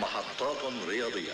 [0.00, 0.56] محطات
[0.88, 1.32] رياضية.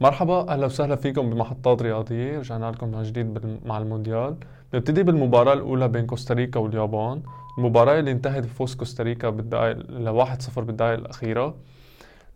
[0.00, 2.38] مرحبا أهلا وسهلا فيكم بمحطات رياضية.
[2.38, 4.36] رجعنا لكم من جديد مع المونديال.
[4.74, 7.22] نبتدي بالمباراة الأولى بين كوستاريكا واليابان.
[7.58, 11.54] المباراة اللي انتهت بفوز كوستاريكا بالدقائق ل 1-0 بالدقائق الأخيرة.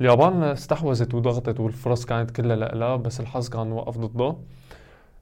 [0.01, 4.37] اليابان استحوذت وضغطت والفرص كانت كلها لها بس الحظ كان وقف ضده.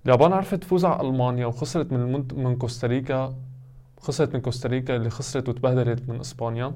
[0.06, 3.34] اليابان عرفت تفوز على ألمانيا وخسرت من من كوستاريكا
[4.00, 6.74] خسرت من كوستاريكا اللي خسرت وتبهدلت من إسبانيا.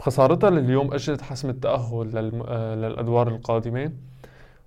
[0.00, 3.92] بخسارتها لليوم اجلت حسم التأهل آه، للأدوار القادمة.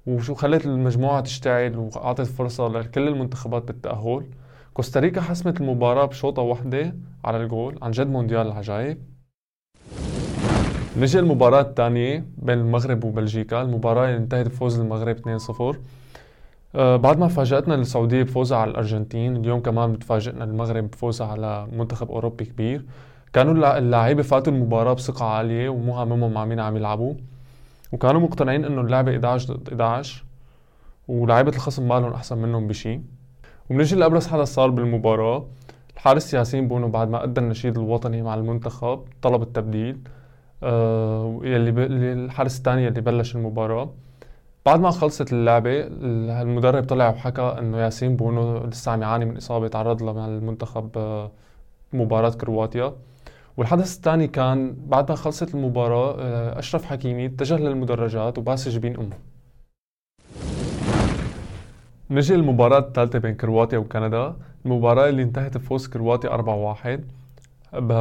[0.07, 4.25] وشو خلت المجموعة تشتعل وأعطت فرصة لكل المنتخبات بالتأهل.
[4.73, 8.97] كوستاريكا حسمت المباراة بشوطة واحدة على الجول عن جد مونديال العجايب
[10.97, 13.61] نجي المباراة الثانية بين المغرب وبلجيكا.
[13.61, 15.75] المباراة اللي انتهت بفوز المغرب 2-0 آه
[16.75, 22.45] بعد ما فاجأتنا السعودية بفوزها على الأرجنتين اليوم كمان بتفاجئنا المغرب بفوزها على منتخب أوروبي
[22.45, 22.85] كبير.
[23.33, 27.13] كانوا اللاعبين فاتوا المباراة بثقة عالية ومو هاممهم مع مين عم يلعبوا.
[27.91, 30.23] وكانوا مقتنعين إنه اللعبة 11 ضد 11
[31.07, 33.01] ولاعيبه الخصم مالهم أحسن منهم بشيء
[33.69, 35.45] وبنجي لابرز حدث صار بالمباراة.
[35.95, 39.97] الحارس ياسين بونو بعد ما أدى النشيد الوطني مع المنتخب طلب التبديل
[40.63, 41.79] آه يلي ب...
[41.79, 43.89] الحارس الثاني اللي بلش المباراة.
[44.65, 45.71] بعد ما خلصت اللعبة
[46.41, 50.97] المدرب طلع وحكى إنه ياسين بونو لسه عم يعاني من إصابة تعرض لها مع المنتخب
[50.97, 51.31] آه
[51.93, 52.93] مباراة كرواتيا.
[53.57, 59.17] والحدث الثاني كان بعد ما خلصت المباراة آه، أشرف حكيمي اتجه للمدرجات وباس جبين أمه.
[62.09, 64.35] نجي المباراة الثالثة بين كرواتيا وكندا.
[64.65, 66.99] المباراة اللي انتهت بفوز كرواتيا 4-1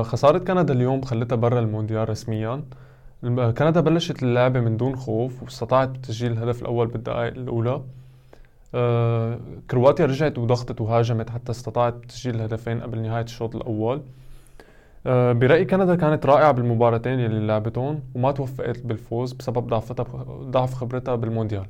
[0.03, 2.63] خسارة كندا اليوم خلتها برا المونديال رسميا.
[3.33, 7.83] كندا بلشت اللعبة من دون خوف واستطاعت تسجيل الهدف الأول بالدقائق الأولى.
[8.75, 9.39] آه،
[9.71, 14.03] كرواتيا رجعت وضغطت وهاجمت حتى استطاعت تسجيل الهدفين قبل نهاية الشوط الأول.
[15.07, 20.05] آه، برأيي كندا كانت رائعة بالمباراتين يلي لعبتهم وما توفقت بالفوز بسبب ضعفتها
[20.43, 21.67] ضعف خبرتها بالمونديال.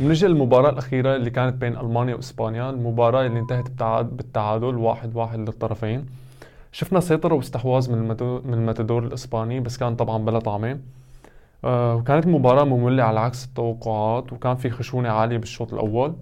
[0.00, 3.70] بنجي للمباراة الأخيرة اللي كانت بين ألمانيا وإسبانيا المباراة اللي انتهت
[4.02, 6.06] بالتعادل واحد واحد للطرفين.
[6.76, 7.98] شفنا سيطرة واستحواذ من
[8.44, 10.78] من الماتادور الإسباني بس كان طبعا بلا طعمة.
[11.64, 16.14] آه، وكانت مباراة مملة على عكس التوقعات وكان في خشونة عالية بالشوط الأول.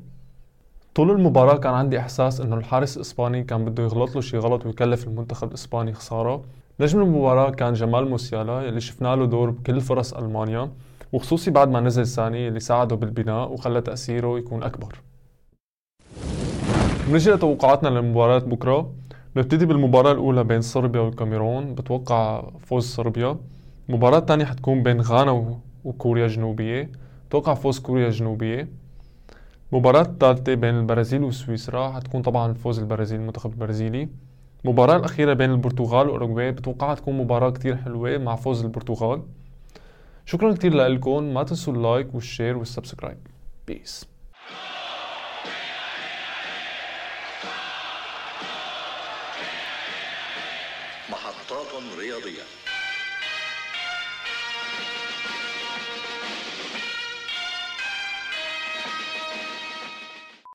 [0.94, 5.06] طول المباراة كان عندي إحساس إنه الحارس الإسباني كان بده يغلط له شي غلط ويكلف
[5.06, 6.42] المنتخب الإسباني خسارة.
[6.81, 10.71] نجم المباراة كان جمال موسيالا يلي شفنا له دور بكل فرص ألمانيا
[11.12, 15.00] وخصوصي بعد ما نزل ثاني اللي ساعده بالبناء وخلى تأثيره يكون أكبر.
[17.09, 18.91] بنجي لتوقعاتنا للمباراة بكرة.
[19.37, 21.75] نبتدي بالمباراة الأولى بين صربيا والكاميرون.
[21.75, 23.39] بتوقع فوز صربيا.
[23.89, 26.91] المباراة الثانية حتكون بين غانا وكوريا الجنوبية.
[27.28, 28.69] بتوقع فوز كوريا الجنوبية.
[29.72, 31.91] المباراة الثالثة بين البرازيل وسويسرا.
[31.91, 34.09] حتكون طبعا فوز البرازيل المنتخب البرازيلي.
[34.65, 39.22] المباراة الأخيرة بين البرتغال وأوروغواي بتوقعها تكون مباراة كتير حلوة مع فوز البرتغال.
[40.27, 43.19] شكرا كتير لكم ما تنسوا ال like وال share وال subscribe.
[43.66, 44.13] بيس
[51.09, 52.63] محطات رياضية.